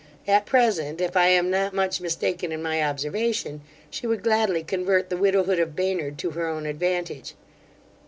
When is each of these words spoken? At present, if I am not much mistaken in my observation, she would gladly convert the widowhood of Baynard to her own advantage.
At 0.25 0.47
present, 0.47 0.99
if 0.99 1.15
I 1.15 1.27
am 1.27 1.51
not 1.51 1.75
much 1.75 2.01
mistaken 2.01 2.51
in 2.51 2.59
my 2.63 2.81
observation, 2.81 3.61
she 3.91 4.07
would 4.07 4.23
gladly 4.23 4.63
convert 4.63 5.11
the 5.11 5.15
widowhood 5.17 5.59
of 5.59 5.75
Baynard 5.75 6.17
to 6.17 6.31
her 6.31 6.47
own 6.47 6.65
advantage. 6.65 7.35